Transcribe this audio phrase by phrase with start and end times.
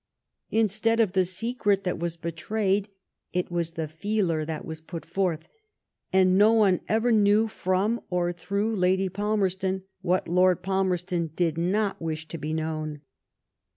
[0.49, 2.87] Instead of the secret that was betrayed^
[3.33, 5.47] it was the feeler that was put forth;
[6.11, 12.01] and no one ever knew from or through Lady Palmerston what Lord Palmerston did not
[12.01, 13.01] wish to be known."